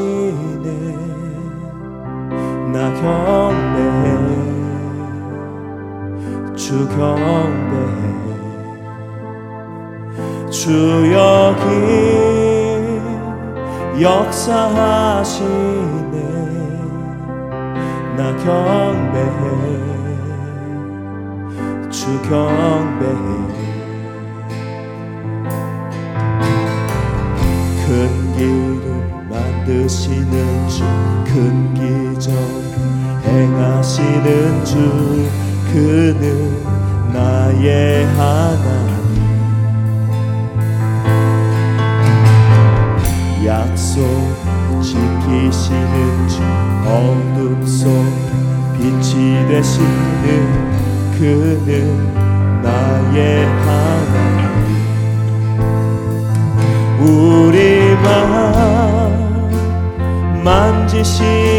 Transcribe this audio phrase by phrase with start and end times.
[0.00, 0.68] 하시네.
[2.72, 4.06] 나 경배해
[6.56, 8.00] 주 경배해
[10.50, 11.70] 주 여기
[14.00, 15.44] 역사하시네.
[18.16, 19.42] 나 경배해
[21.90, 23.60] 주 경배해
[27.86, 27.88] 큰
[28.36, 28.69] 길을
[29.60, 30.84] 만드시는 주
[31.26, 32.32] 큰 기적
[33.24, 35.28] 행하시는 주
[35.72, 36.64] 그는
[37.12, 39.20] 나의 하나님.
[43.46, 44.02] 약속
[44.82, 46.42] 지키시는 주
[46.86, 47.88] 어둠 속
[48.76, 50.70] 빛이 되시는
[51.18, 53.69] 그는 나의 하나님
[61.00, 61.49] 만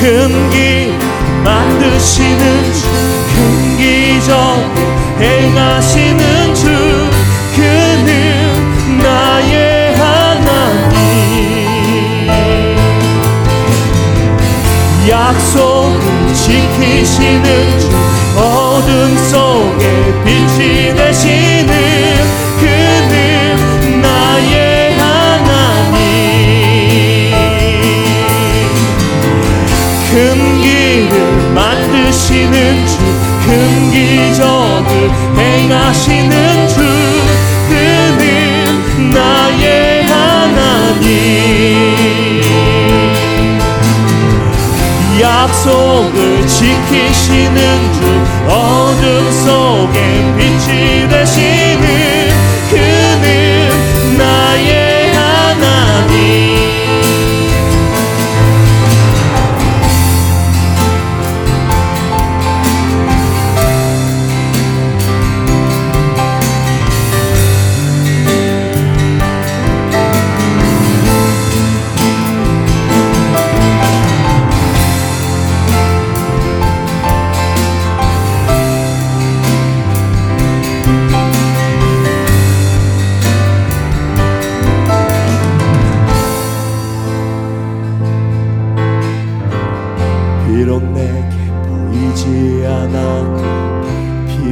[0.00, 0.92] 큰 길
[1.44, 2.82] 만드시는 주
[3.32, 4.32] 큰 기적
[17.22, 17.86] 지키시는 주
[18.36, 19.84] 어둠 속에
[20.24, 21.72] 빛이 되시는
[22.58, 26.00] 그는 나의 하나님.
[30.10, 31.14] 큰 길을
[31.54, 34.90] 만드시는 주큰 기적을
[35.36, 36.74] 행하시는 주
[37.68, 41.12] 그는 나의 하나님.
[45.20, 51.61] 약속을 지키시는 주 어둠 속에 빛이 되시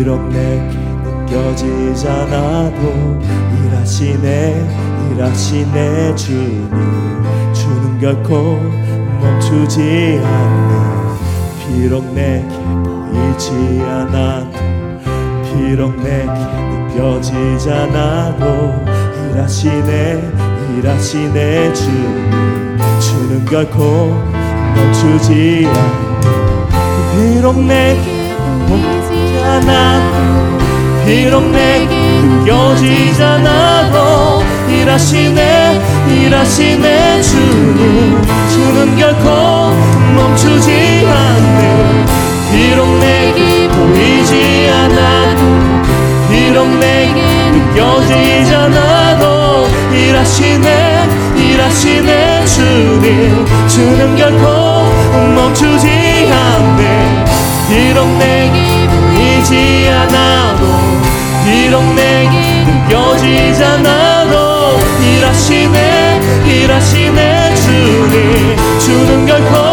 [0.00, 3.20] 비록 내게 느껴지지 않아도
[3.66, 4.66] 일하시네
[5.12, 6.70] 일하시네 주님.
[7.52, 8.58] 주는 결코
[9.20, 11.76] 멈추지 않네.
[11.76, 13.52] 비록 내게 보이지
[13.82, 14.58] 않아도
[15.44, 18.74] 비록 내게 느껴지지 않아도
[19.34, 20.32] 일하시네
[20.78, 22.78] 일하시네 주님.
[23.00, 24.14] 주는 결코
[24.74, 27.34] 멈추지 않네.
[27.34, 28.20] 비록 내게
[29.60, 38.22] 않아도 비록 내게 느껴지지 않아도 일하시네 일하시네 주님.
[38.53, 39.74] 주는 결코
[40.15, 42.07] 멈추지 않네.
[42.53, 45.42] 비록 내게 보이지 않아도
[46.30, 47.22] 비록 내게
[47.53, 53.47] 느껴지지 않아도 일하시네 일하시네 주님.
[53.68, 54.91] 주는 결코
[55.34, 55.89] 멈추지
[56.33, 57.24] 않네.
[57.68, 58.40] 비록 보이
[59.50, 60.64] 지 않아도
[61.44, 62.64] 비록 내게
[63.60, 68.56] 않아도 일하시네 일하시네 주님.
[68.78, 69.69] 주는 결코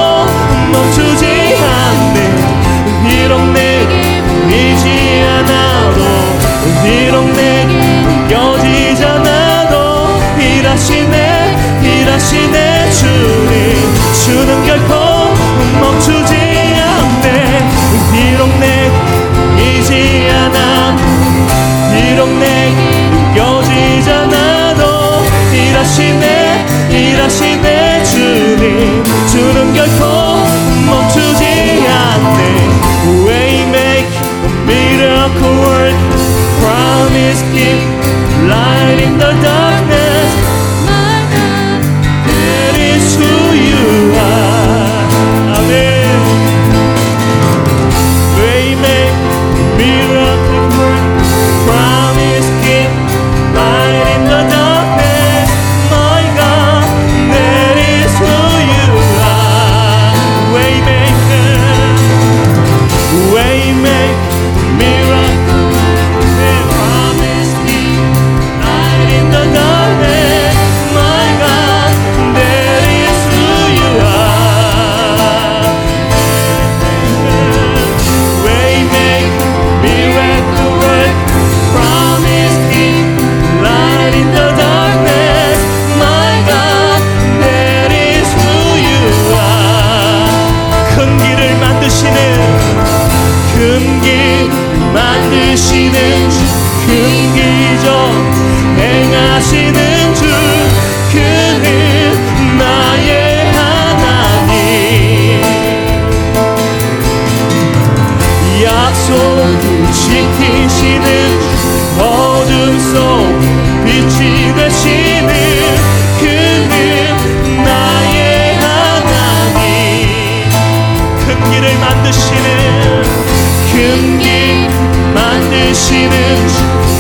[38.50, 39.67] light in the dark.
[90.98, 92.18] 금기를 만드시는
[93.54, 94.50] 금기
[94.96, 96.38] 만드시는 주
[96.88, 97.86] 금기적
[98.80, 100.26] 행하시는 주
[101.12, 104.58] 그는 나의 하나님.
[108.64, 111.06] 약속을 지키시는
[112.00, 112.96] 어둠 속
[113.86, 114.37] 빛이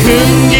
[0.07, 0.56] gün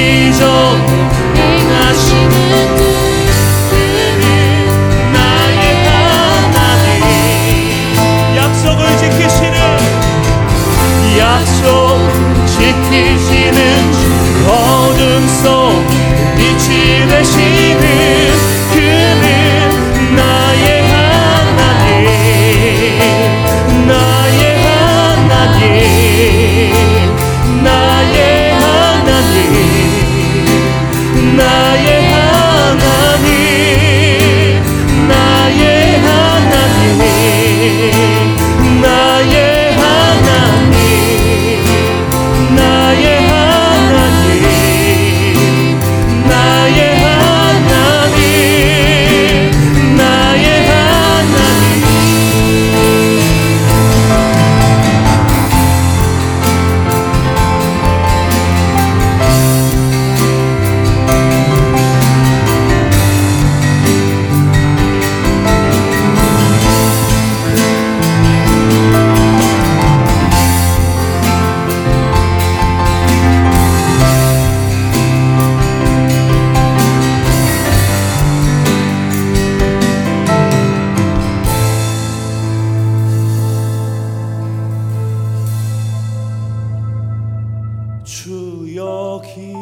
[88.76, 89.54] 여기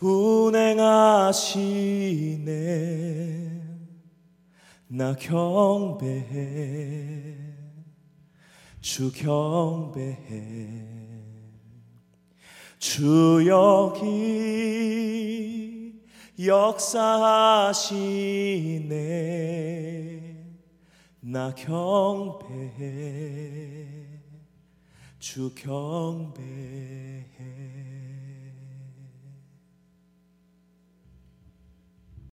[0.00, 1.22] 운행하시네.
[4.88, 6.52] 나 경배해.
[8.80, 10.16] 주 경배해.
[12.78, 14.82] 주 여기
[16.38, 17.82] 역사하시네.
[21.20, 22.82] 나 경배해.
[25.22, 26.42] 주 경배해.